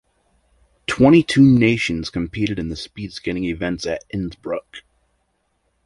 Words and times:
Twenty-two 0.87 1.43
nations 1.43 2.09
competed 2.09 2.57
in 2.57 2.69
the 2.69 2.75
speed 2.75 3.13
skating 3.13 3.43
events 3.43 3.85
at 3.85 4.03
Innsbruck. 4.09 4.77